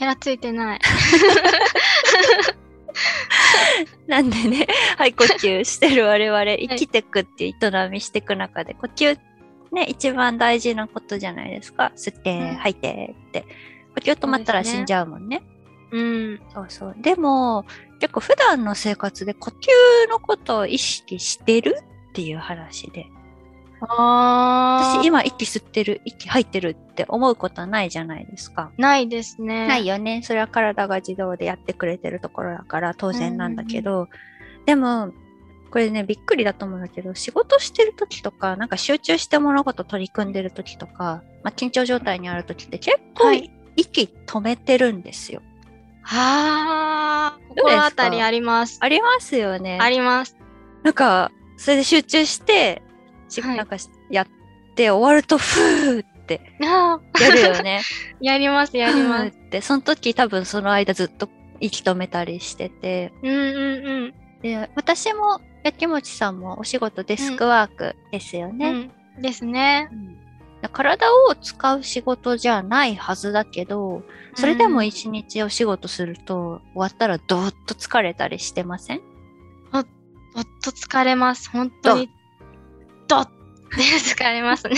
[0.01, 0.79] エラついてない。
[4.07, 9.17] なんでね、肺呼吸してる我々、生きてくっていう営みしていく中で、呼吸
[9.71, 11.91] ね、一番大事なことじゃないですか。
[11.95, 13.45] 吸って、うん吐いてって。
[13.95, 15.41] 呼吸止まったら死んじゃうもんね。
[15.91, 16.41] うん。
[16.53, 16.95] そうそう。
[16.97, 17.65] でも、
[17.99, 21.77] 結構普段の生活で呼吸のことを意識してる
[22.09, 23.07] っていう話で。
[23.81, 28.71] 私今息吸ってる、息吐いてるって思うことはないじゃないですか。
[28.77, 29.67] ないですね。
[29.67, 30.21] ないよね。
[30.23, 34.07] それは体が自動でやってくれてるところだから当然なんだけど、
[34.65, 35.11] でも、
[35.71, 45.41] これね、びっくりだと思うんだけど、仕事してる時とか、なんか集中して物事取り組んでる時とか、まあ、緊張状態にある時って結構、はい息止めてるんですよ。
[46.03, 48.77] はあ、心当たりあります。
[48.81, 49.77] ありますよね。
[49.81, 50.35] あります。
[50.83, 52.81] なんか、それで集中して、
[53.31, 53.77] しはいなんか
[54.09, 54.27] やっ
[54.75, 56.99] て終わると、ふーってや
[57.31, 57.81] るよね。
[58.21, 59.27] やります、やります。
[59.27, 64.13] って、その時多分その間ずっと息止めたりしてて、うんうんうん。
[64.41, 68.91] で、私も、やきもちさんもお仕事デスクワークですよね。
[69.17, 69.89] うん、ですね。
[69.91, 70.17] うん
[70.71, 74.03] 体を使う仕事じゃないはずだけど、
[74.35, 79.01] それでも一日お仕事すると、終わったらどーっと疲れたりしてません？
[79.73, 79.85] どっ
[80.63, 81.49] と疲れます。
[81.49, 82.09] 本当に。
[83.11, 83.27] どっっ
[83.69, 84.75] て疲れますね。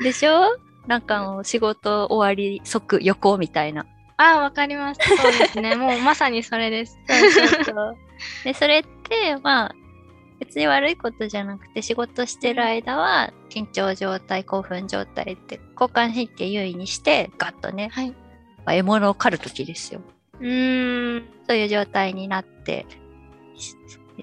[0.00, 0.58] でしょ？
[0.86, 3.86] なんかもう仕事終わり即横みたいな。
[4.16, 5.00] ああ、わかります。
[5.16, 5.74] そうですね。
[5.76, 6.98] もうまさにそれです。
[7.08, 7.96] そうそうそう。
[8.44, 9.74] で、それって、まあ、
[10.38, 18.10] 別に悪いことじゃなくて、仕事してる間は、緊張状態、興奮状態って、交感神経優位にして、ガッとね、はい。
[18.10, 18.14] ま
[18.66, 20.00] あ、獲物を狩るときですよ。
[20.40, 21.28] うーん。
[21.48, 22.86] そういう状態になって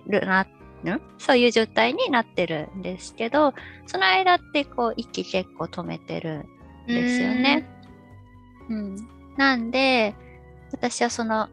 [0.07, 0.47] るな、
[0.83, 1.01] ん？
[1.17, 3.53] そういう状態になってるんですけど、
[3.87, 6.45] その間って、こう、息結構止めてる
[6.85, 7.67] んですよね。
[8.69, 8.95] うん。
[9.37, 10.15] なんで、
[10.71, 11.49] 私はその、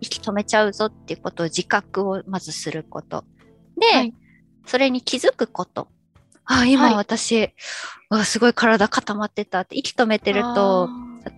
[0.00, 3.24] 息止めちゃうぞっていうことを自覚をまずすること。
[3.78, 4.14] で、はい
[4.66, 5.88] それに気づくこと。
[6.44, 10.88] あ、今はいすごい体固まってたって息止めてると、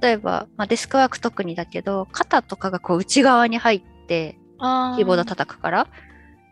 [0.01, 5.89] 例えば、まあ、デスクワーク特にだけど、肩とかがこう内側に入って、キーボード叩くから、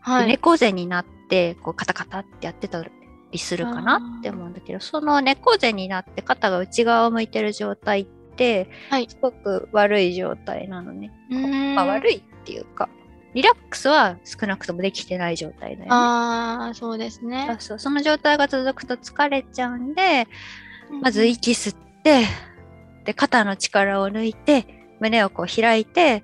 [0.06, 0.26] はい。
[0.26, 2.82] で猫背になって、こうカタカタってやってた
[3.32, 8.04] りするかなって思うんだけど、その猫背になって肩が内側を向いてる状態っ
[8.36, 11.12] て、はいすごく悪い状態なのね。
[11.74, 12.88] まあ、悪いっていうか、
[13.34, 15.86] リラックスは少なくともできてない状態だよね。
[15.90, 17.56] ああ、そうですね。
[17.58, 20.28] そうその状態が続くと疲れちゃうんで、
[21.02, 22.24] まず息吸って、
[23.04, 26.22] で、肩の力を抜いて、胸をこう開いて、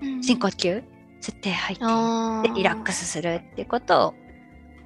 [0.00, 0.84] うん深呼吸、
[1.20, 4.14] 吸って吐いて、あで、リラックスするっていうことを、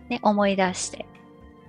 [0.08, 1.06] ね、思い出して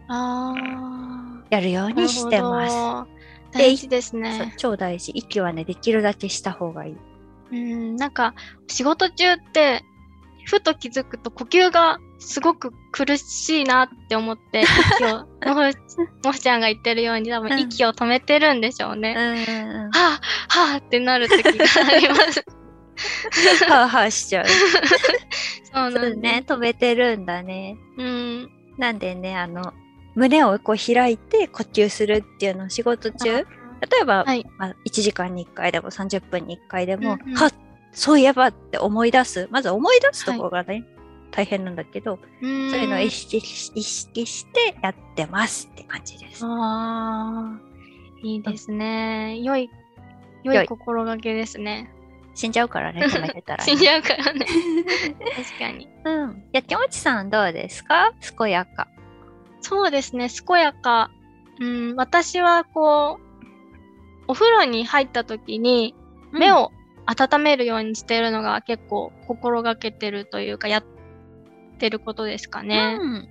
[0.08, 1.44] ああ。
[1.50, 3.12] やるようにしてます。
[3.54, 3.58] す。
[3.58, 4.54] 大事ですね。
[4.58, 5.12] 超大事。
[5.14, 6.98] 息はね、できるだけした方がいい。
[7.52, 8.34] うん、なんか、
[8.68, 9.84] 仕事中って、
[10.46, 14.64] ふと気づくと呼吸がすごく苦しいなって思って、
[15.00, 19.16] 息を、もふもふちゃんが言ってるように多分うん息を止めてるんでしょうね。
[19.18, 19.92] うん。
[19.92, 20.20] は
[20.50, 22.46] あ、はあってなる時があります。
[23.70, 24.46] はあはあしちゃう。
[25.74, 27.78] そうなんね、止めてるんだね。
[27.98, 28.52] うん。
[28.78, 29.74] なんでね、あの、
[30.16, 33.46] 胸をこう開いて呼吸するっていうのを仕事中、例
[34.02, 37.54] えば、はいまあ、1時間に1回でも30分に1回でも、うんうんはっ
[37.94, 39.48] そういえばって思い出す。
[39.52, 40.86] まず思い出すところがね、
[41.32, 46.44] 大変なんだけど、そういそうのを意識し意識してやってますって感じです。
[46.46, 47.60] ああ、
[48.24, 49.40] いいですね。
[49.42, 49.70] 良い、
[50.44, 51.92] 良い心がけですね。
[52.34, 54.46] 死んじゃうからね、止めてたら、死んじゃうからね。
[55.36, 55.90] 確かに。
[56.06, 56.44] うん。
[56.54, 58.14] やきもちさんどうですか？
[58.38, 58.88] 健やか。
[59.62, 61.12] そうですね、健やか。
[61.60, 63.24] うん、私はこう、
[64.28, 65.94] お風呂に入った時に
[66.32, 66.72] 目を
[67.06, 70.84] 温めるようにしてるのが結構心がけてるというか、やっ
[71.78, 72.98] てることですかね。
[73.00, 73.28] うん。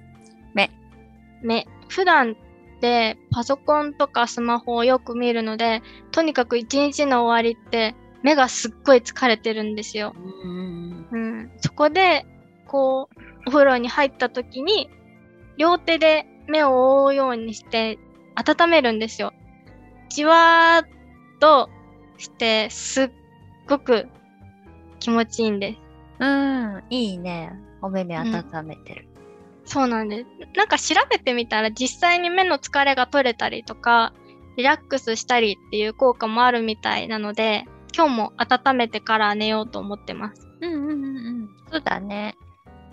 [1.42, 1.66] 目。
[1.88, 5.82] 普段ってパソコンとかスマホをよく見るので、
[6.12, 10.14] とにかく一日の終わりって目がすっごい疲れてるんですよ。
[10.16, 11.08] うん。
[11.10, 12.26] うん、そこで、
[12.66, 14.90] こう、お風呂に入った時に、
[15.56, 17.98] 両手で目を覆うようにして
[18.34, 19.32] 温めるんですよ。
[20.08, 20.88] じわーっ
[21.40, 21.68] と
[22.18, 23.10] して、すっ
[23.68, 24.08] ごく
[24.98, 25.78] 気持ちいいんです。
[26.20, 26.84] うん。
[26.90, 27.52] いいね。
[27.82, 28.26] お目目温
[28.66, 29.08] めてる。
[29.64, 30.26] そうなんです。
[30.56, 34.12] なんか調べてみたら実際に目の疲れが取れたりとか、
[34.56, 40.46] リラックスしたりっていう効果もあるみたいなので、今日も温めてから寝ようと思ってます。
[40.60, 41.48] うんうんうんうん。
[41.70, 42.36] そうだね。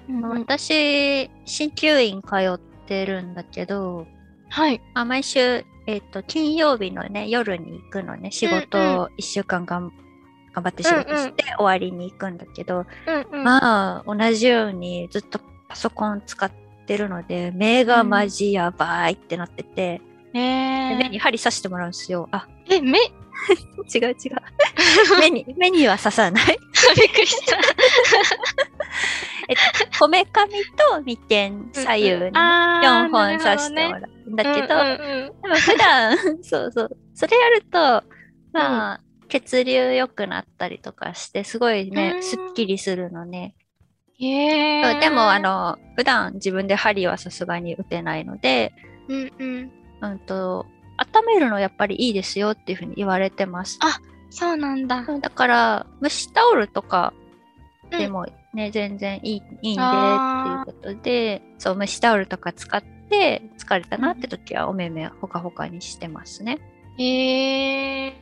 [0.10, 4.08] うん私、鍼灸院通ってるんだけど、
[4.50, 4.82] はい。
[4.94, 9.92] まあ、毎週、えっ、と、金曜日のね、夜に行くのね、仕事うんを1週間がん
[10.54, 13.44] 頑張って仕事して終わりに行くんだけど、うんうん。
[13.44, 16.52] まあ、同じようにずっとパソコン使っ
[16.86, 20.02] てるので、目がマジやばいってなってて、
[20.38, 22.28] えで目ー、に針刺してもらうんですよ。
[22.32, 22.98] あ、え、目？
[23.94, 24.16] 違う違う。
[25.20, 26.46] 目に、目には刺さない。
[26.98, 27.58] びっくりした。
[29.50, 29.56] えっ
[29.92, 31.18] と、こめかみと眉
[31.52, 36.98] 間左右にあ4ー本刺してもらうんだけど、うんうんうんでも普段、そうそう。
[37.14, 38.04] それやると、
[38.52, 43.56] まあ、血流良くなったりとかして、すごいねう、んすっきりするのね。
[44.20, 48.74] へでも、あ、の、普段自分で針はさすがに打てないので、
[49.08, 49.72] うんうん。
[50.02, 50.66] うんと、
[50.98, 53.78] 温めるのやっぱりいいですよっていうふうに言われてます。
[53.82, 55.04] あそうなんだ。
[55.04, 57.14] だから、蒸しタオルとか
[57.92, 66.60] うんでもね、全然いいいいんでっていうあことで、そう、蒸しタオルとか使って疲れたなって時はお目目ほかほかにしてますね。
[66.98, 68.14] へえ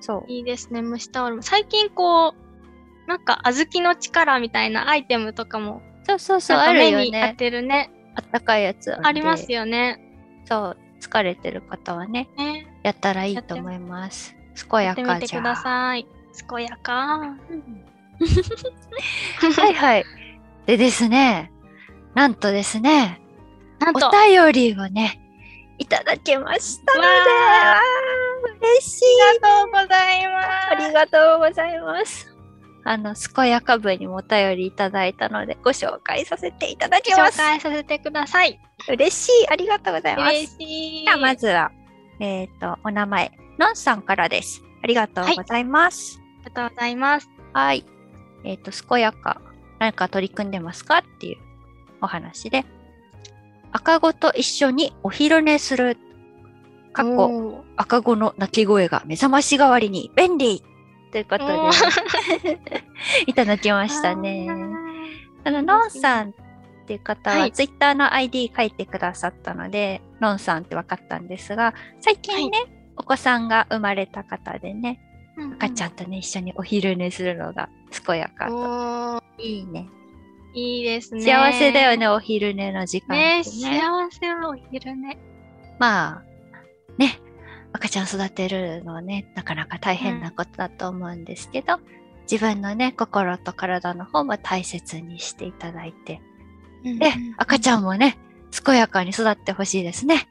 [0.00, 0.32] そう。
[0.32, 1.42] いいですね、蒸しタオルも。
[1.42, 7.34] 最近こう、なんか小豆の力みたいなアイテムとかも、そうそうそう、あるよ目に当ね。
[7.38, 7.90] てるね。
[8.16, 8.94] あったかいやつ。
[9.02, 10.11] ありますよね。
[10.44, 14.34] そう、疲れてる方はね、ねやったらいいと思います。
[14.70, 16.06] 健ややってみかじゃてください。
[16.48, 17.16] 健やか。
[17.16, 17.20] う
[19.48, 20.04] んはいはい。
[20.66, 21.50] でですね、
[22.14, 23.20] なんとですね、
[23.80, 25.20] なんと、お便りをね、
[25.78, 27.08] いただきましたので、
[28.60, 29.04] 嬉しい。
[29.28, 30.46] ありがとうございます。
[30.70, 32.31] ありがとうございます。
[32.84, 37.36] あの、健やか部にもお便りいただいたので、ご紹介させていただきま紹す。
[37.38, 38.60] 介させてください。
[38.88, 39.48] 嬉しい。
[39.48, 40.34] ありがとうございます。
[40.34, 41.04] 嬉しい。
[41.04, 41.70] じゃあ、まずは、
[42.18, 44.62] えっ、と、お名前、のんさんからです。
[44.82, 46.20] ありがとうございます。
[46.44, 47.30] ありがとうございます。
[47.52, 47.84] はい。
[48.44, 49.40] えっ、と、健やか、
[49.78, 51.36] 何か取り組んでますかっていう
[52.00, 52.64] お話で、
[53.70, 55.96] 赤子と一緒にお昼寝する。
[56.92, 60.62] かっこ、おー赤子の鳴き声が目覚まし代わりに便利
[61.12, 62.58] ということで
[63.26, 64.48] いただきましたね。
[65.44, 66.32] あの、のんさんっ
[66.86, 72.58] ていう方ははいツイッターの ID 書いてくださったので、のんさんって分かったんですが、最近ね、
[72.96, 75.00] お子さんが生まれた方でね、
[75.56, 77.68] 赤ちゃんとね、一緒にお昼寝するのが
[78.06, 79.22] 健やかと。
[79.38, 79.88] いいね。
[80.54, 81.22] いいですね。
[81.22, 83.44] 幸せだよね、お昼寝の時間ねね。
[83.44, 83.70] 幸
[84.10, 85.18] せはお昼寝。
[85.78, 86.31] まあ、ね、
[87.72, 91.80] 赤ちゃん育てるのはね、なかなか大変なことだと思うんですけど、
[92.30, 96.20] 自分のね、心と体の方も大切にしていただいて、
[96.84, 97.70] で、赤ちん。
[97.70, 98.18] ゃんもね、
[98.64, 100.28] 健やかに育ってほしいですね。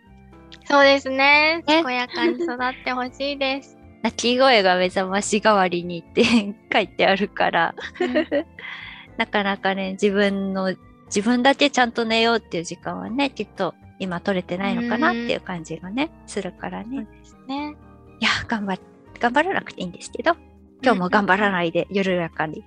[0.65, 1.63] そうですね。
[1.67, 3.77] ね健やかに育ってほしいです。
[4.04, 6.23] 鳴き声が目覚まし代わりにって
[6.73, 8.13] 書いてあるから、うん
[9.17, 10.75] なかなかね、自分の、
[11.08, 17.05] 自分だけちゃんと寝ようっていう時間はね、きっと今取れてないのかなっていう感じがね、するからね。
[17.05, 17.75] ですね。
[18.19, 18.79] いや、頑張っ、
[19.19, 20.35] 頑張らなくていいんですけど、
[20.81, 22.63] 今日も頑張らないで、緩やかに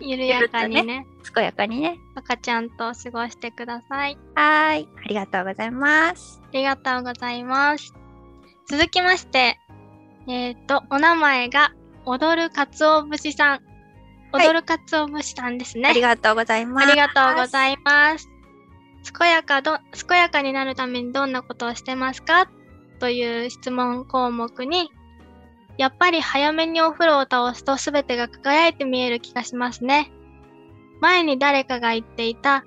[0.00, 1.98] 緩やかにね、 健やかにね。
[2.14, 4.16] 赤ちゃんと過ごしてください。
[4.34, 4.88] はーい。
[5.04, 6.40] ありがとうございます。
[6.42, 7.92] ありがとうございます。
[8.66, 9.58] 続きまして、
[10.26, 11.72] えっ、と、お名前が、
[12.06, 13.50] 踊るかつお節さん。
[13.50, 13.60] はい
[14.30, 15.88] 踊るかつお節さんですね。
[15.88, 16.88] ありがとうございます。
[16.88, 18.28] ありがとうごいざいます。
[19.18, 22.50] 健やかど、健やかになるためにどんなことをしてますか？
[22.98, 24.90] という質問項目に、
[25.76, 30.10] やっぱり早めにお風呂を倒すと全てが輝いて見える気がしますね。
[31.00, 32.64] 前に誰かが言っていた、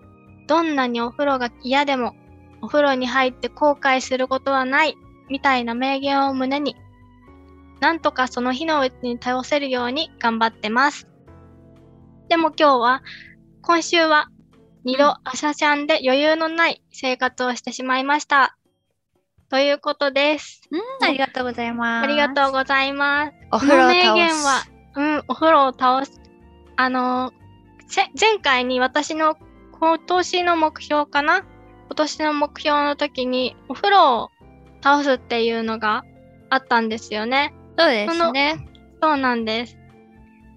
[0.47, 2.15] どんなにお風呂が嫌でも、
[2.61, 4.95] お風呂に入って後悔することはない、
[5.29, 6.75] みたいな名言を胸に、
[7.81, 11.07] なんとかその日のうちに倒せるように頑張ってます。
[12.29, 13.03] でも今日は、
[13.61, 14.29] 今週は
[14.83, 18.57] 二度朝シャンで余裕のない生活をしてしまいました。
[19.49, 20.61] ということです。
[20.71, 22.03] うん、ありがとうございます。
[22.05, 23.33] ありがとうございます。
[23.51, 26.19] お風呂名言倒はす。、うん、お風呂を倒す。
[26.77, 27.31] あの
[28.19, 29.35] 前回に私の
[29.79, 31.43] 今年の目標かな？
[31.87, 34.29] 今年の目標の時にお風呂を
[34.81, 36.05] 倒すっていうのが
[36.49, 37.53] あったんですよね。
[37.77, 38.65] そうですね。
[39.01, 39.77] そうなんです。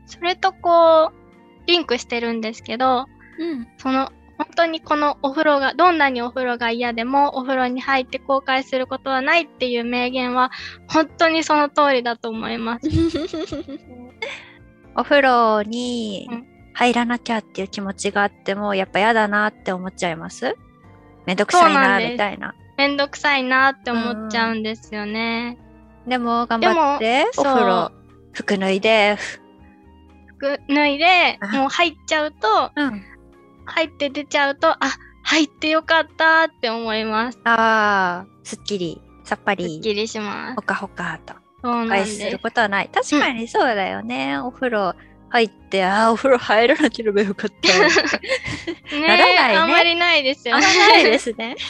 [0.06, 3.06] それとこう、リンクしてるんですけど、
[3.38, 3.68] うん。
[3.78, 10.50] その、本当にこのお風呂が、どんなにお風呂が嫌でも、お風呂に入って後悔することはないっていう名言は、
[10.88, 12.88] 本当にその通りだと思います。
[14.96, 20.56] お風呂にうん入らなきゃっていう気持ちがあっても、やっぱ嫌だなって思っちゃいます？
[21.24, 22.52] めんどくさいな、みたいな。
[22.76, 25.56] めんどくさいなって思っちゃうんですよね。
[26.08, 27.92] でも、頑張って、お風呂、
[28.32, 29.16] 服脱いで、
[30.26, 33.04] 服脱いで、あもう入っちゃうと、うん。
[33.66, 34.78] 入って出ちゃうと、あ、
[35.22, 37.38] 入ってよかったって思います。
[37.44, 40.62] ああ、すっきり、さっぱすっり、きりしますほ。
[40.62, 41.34] かほかと。
[41.62, 42.38] そうなんでする。
[42.38, 42.90] ことはない。
[42.92, 44.38] 確かにそうだよね。
[44.38, 44.94] お風呂
[45.30, 47.54] 入って、ああ、お風呂入らなければよかった。
[48.96, 50.66] ね ならないねあんまりないですよあんね。
[50.68, 51.56] まないですね。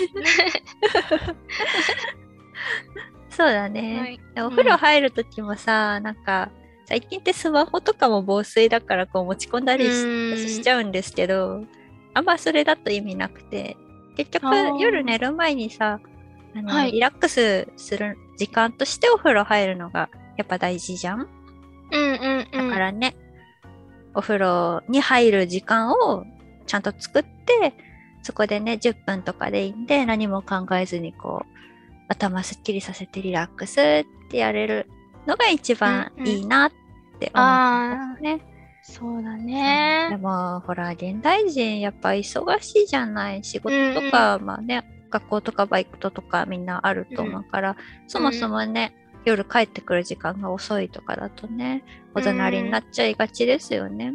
[3.31, 3.99] そうだね。
[4.01, 4.07] は
[4.43, 6.51] いお風呂入るときもさ、なんか、
[6.87, 11.65] 最近ってスマホとかも防水だからこう持ち込んだりしちゃうんですけど、
[12.15, 13.77] あんまそれだと意味なくて、
[14.17, 14.47] 結局
[14.81, 16.01] 夜寝る前にさ、
[16.57, 21.29] あのはいリラックスする時間としてお風呂入るのがやっぱ大事じゃん？
[21.91, 22.69] うんうんうん。
[22.69, 23.17] だからね、
[24.15, 26.25] お風呂に入る時間を
[26.67, 27.75] ちゃんと作って、
[28.23, 31.47] そこでね、10分とかでいいんで、何も考えずにこう、
[32.09, 34.89] 頭すっきりさせてリラックスってやれる
[35.27, 36.73] のが一番うんうんいいなっ
[37.19, 38.54] て思うんですね。
[38.87, 40.19] そうだでね。
[40.21, 43.43] も、ほら、現代人やっぱ忙しいじゃない。
[43.43, 48.95] 仕事とか、まあね、学校とかバイトとかみんなあると思うから、そもそもね、
[49.25, 51.83] 夜帰ってくる時間が遅いとかだとね、
[52.15, 54.13] おざなりになっちゃいがちですよね。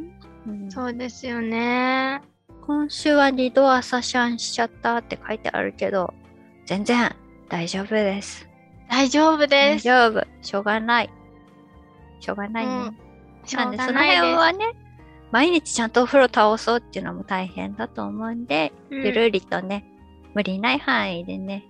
[0.48, 2.22] うんそうですよね。
[2.66, 6.14] 今週は2度朝シャンしちゃったって書いてあるけど、
[6.68, 7.16] 全然
[7.50, 8.48] 大丈夫です。
[8.88, 9.86] 大丈夫大です。
[9.86, 10.24] 丈夫。
[10.44, 11.10] しょうがない。
[12.20, 13.09] しょうがないね。
[13.44, 14.00] うんで、その。
[14.00, 14.66] 辺はね、
[15.32, 19.86] 毎日ちゃんとお風呂倒そうっていうのも大変だと思うんで、うんゆるりとね、
[20.34, 21.66] 無理ない範囲でね、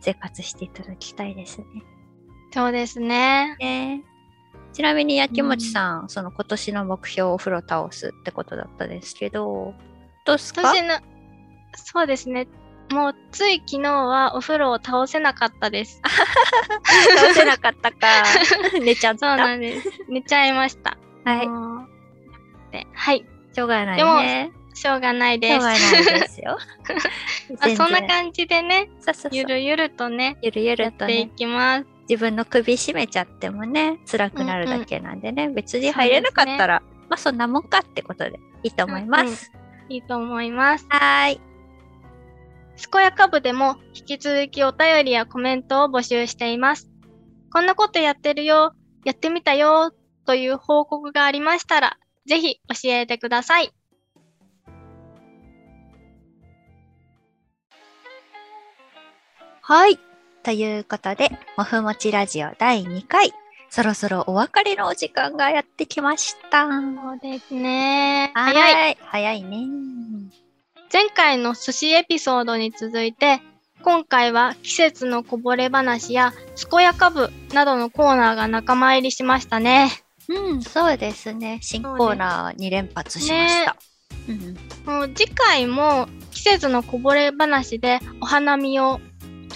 [0.00, 1.66] 生活していただきたいですね。
[2.52, 3.56] そうですね。
[3.58, 4.02] ね
[4.72, 9.74] ちなみに、やきもちさん、その今年の目標お風呂倒すってことだったですけど、
[10.24, 10.72] どうですか？
[11.76, 12.46] そうですね。
[12.90, 16.00] もうつい昨日はお風呂を倒せなかったです。
[17.18, 18.24] 倒せなかったか。
[18.80, 19.28] 寝ちゃった。
[19.28, 19.90] そうなんです。
[20.08, 20.96] 寝ちゃいました。
[21.24, 21.48] はい。
[22.92, 23.24] はい。
[23.54, 24.52] しょうがないでもね。
[24.74, 25.54] しょうがないです。
[25.54, 26.58] しょうがないですよ。
[27.60, 28.06] あそんなじ。
[28.08, 31.86] 感じでね、そうそうそうゆるゆるとね、ゆるゆやるとっていね、きます。
[32.08, 39.52] 自分の首絞めちゃってもね、辛くなるだけなんでね、別に入れなかったら、まあそんなもんかってことでいいと思います。
[39.88, 40.86] いいと思います。
[40.88, 41.40] はーい。
[42.76, 46.90] 健やか部でも引き続きお便りやコメントを募集しています。
[47.52, 49.92] こんなことやってるよ、やってみたよ
[50.26, 53.72] という報告がありましたら、ぜひ教えてください。
[59.60, 59.98] はい。
[60.42, 63.32] ということで、もふもちラジオ第2回、
[63.70, 66.66] そろそろお別れのお時間がやってきました。
[66.66, 68.30] そうですね。
[68.34, 68.92] は早い。
[68.92, 68.96] い。
[69.00, 69.56] 早いね。
[70.94, 73.40] 前回の寿司エピソードに続いて、
[73.82, 76.32] 今回は季節のこぼれ話や
[76.70, 79.90] 健やか部などのコーナーが仲間入りしましたね。
[80.28, 81.58] うん、そうですね。
[81.62, 83.76] 新コーナー2連発しました。
[84.28, 89.00] うんもう次回も季節のこぼれ話でお花見を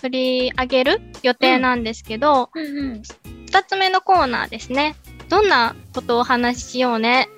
[0.02, 3.02] 取り上げる予定なんですけど、うんうん。
[3.46, 4.96] 2つ目のコーナーですね。
[5.28, 7.28] どんなことをお話ししようね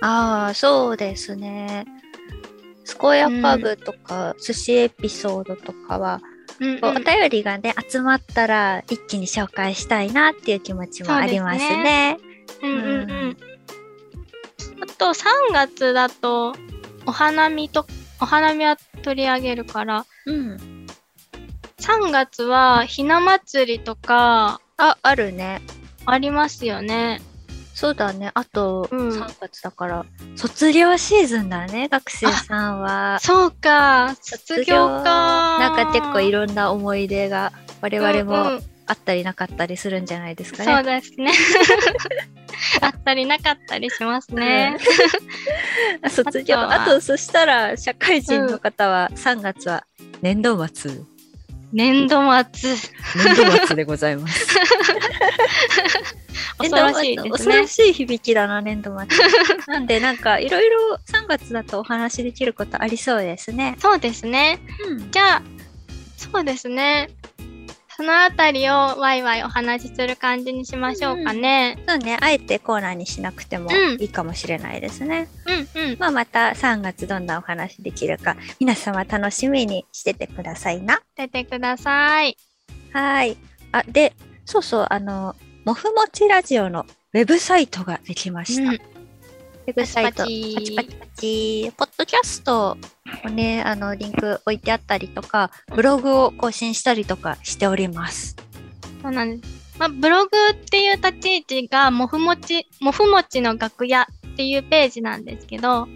[0.00, 1.84] ああ、そうですね。
[3.00, 6.20] 健やか部とか、寿司エピソードとかは、
[6.60, 12.18] うんこうお便りがね、集まったら一気に紹介したいなっていう気持ちもありますね。
[12.62, 13.36] うんうんううんん。
[14.82, 16.54] あと3月だと
[17.06, 17.86] お花見と
[18.20, 20.86] お花見は取り上げるからうん。
[21.78, 25.62] 3月はひな祭りとかあ、あるね。
[26.06, 27.20] ありますよね。
[27.82, 28.30] そうだね。
[28.34, 30.06] あと、うん3月だから、
[30.36, 33.18] 卒業シーズンだね、学生さんは。
[33.20, 35.58] そうか卒業か。
[35.58, 41.00] なんか結構いろんな思い出が我々うんうもんあったりなかったりするんじゃないですかそうね。
[41.00, 41.32] ですね。
[42.82, 44.76] あったりなかったりしますね。
[46.02, 46.58] あ 卒業。
[46.58, 49.82] ああと、そしたら、社会人の方は3月は
[50.20, 51.00] 年度末。
[51.72, 52.20] 年度
[52.54, 52.76] 末。
[53.16, 54.46] 年度末でございます。
[56.58, 57.66] 恐ろしいですね恐ろ。
[57.66, 59.06] しい響きだな、年度末。
[59.66, 63.76] なんで、なんか、いろいろ3月だとお話できることありそうですね。
[63.80, 64.60] そうですね。
[64.86, 65.10] うん。
[65.10, 65.42] じゃあ、
[66.16, 67.08] そうですね。
[67.94, 71.78] そのあたりをワイワイお話しする感じにしましょうかね。
[71.86, 75.28] そうね、あえてコーナーにしなくてもうんいいかもしれないですね。
[75.74, 75.96] うんうん。
[75.98, 81.02] まあ、また3月どんなお話できるか、皆様楽しみにしててくださいな。
[81.16, 82.36] 出てください。
[82.92, 83.36] はい。
[83.72, 84.14] あ、で、
[84.46, 88.70] そうそう、あの、もふもちラジオのウェブサイトができました。
[88.70, 88.92] うん
[89.64, 92.76] ウェブサイト、パチパチパチポッドキャスト
[93.24, 98.34] をね、あの、リンク置いてあったりとか、ブログを更新したりとかしております。
[99.02, 99.78] そうなんです。
[99.78, 105.86] まあ、ブログっていう立ち位置が、もふもち、もふもちの楽屋っていうページなんですけど、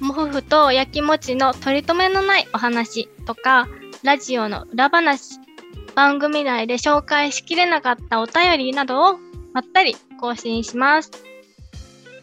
[0.00, 3.68] もふふと焼きもちの取り留めのないお話とか、
[4.02, 5.38] ラジオの裏話、
[5.94, 9.18] 番組内で紹介しきれなかったお便りなどを
[9.52, 11.10] まったり更新します。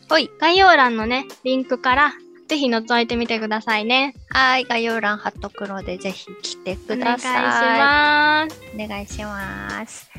[0.09, 0.29] はい。
[0.39, 2.13] 概要欄のね、リンクから
[2.47, 4.15] ぜひ覗いてみてくださいね。
[4.29, 7.79] はい、概要欄貼っとくので、ぜひ来てくお願いしださい。
[7.79, 8.61] ます。
[8.73, 10.09] お願いします。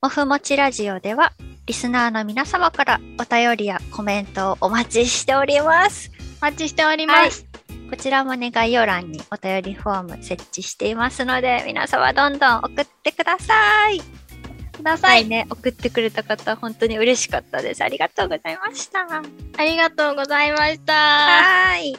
[0.00, 1.32] もふもちラジオでは、
[1.66, 6.12] リスナーの皆様からお便りやコメントをお待ちしております。
[6.40, 7.47] お待ちしております。
[7.90, 14.00] こちらもね、概要欄にお便りフォーム設置していますので、皆様どんどん送ってください。
[14.78, 15.08] くださ。
[15.08, 17.82] はいいね、送ってくれた方、本当に嬉しかったです。
[17.82, 19.06] ありがとうございました。
[19.06, 19.22] は
[19.58, 20.92] ありがとうございました。
[21.76, 21.96] ーい。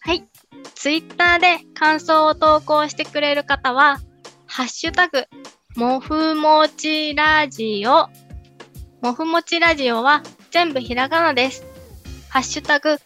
[0.00, 0.24] はい。
[0.74, 3.98] ツイッターで感想を投稿してくれる方は、
[4.46, 5.26] ハッシュタグ、
[5.76, 8.08] もふもちラジオ。
[9.02, 11.64] もふもちラジオは全部ひらがなです。
[12.30, 12.96] ハッシュタグ、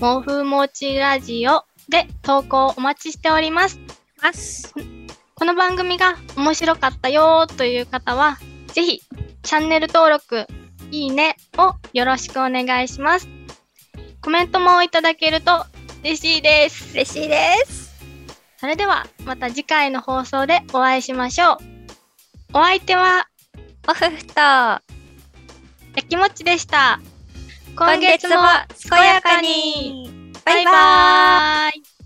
[0.00, 3.80] もふもちラジオで投稿お待ちしております。
[4.22, 4.72] ます。
[5.34, 8.38] この番組が面白かったよーという方は、
[8.68, 9.02] ぜひ、
[9.42, 10.46] チャンネル登録、
[10.92, 13.28] いいねをよろしくお願いします。
[14.22, 15.66] コメントもいただけると
[16.04, 16.92] 嬉しいです。
[16.92, 17.96] 嬉しいです。
[18.58, 21.56] それでは、また次回の放送でお会いしましょう。
[22.54, 23.26] お相手は、
[23.88, 24.80] おふふと、や
[26.08, 27.00] きもちでした。
[27.78, 28.34] 今月も
[28.90, 30.32] 健やかに。
[30.44, 31.97] バイバーイ。